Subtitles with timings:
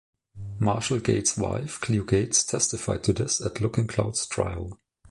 [0.57, 4.79] Marshall's wife, Cleo Gates, testified to this at Looking Cloud's trial.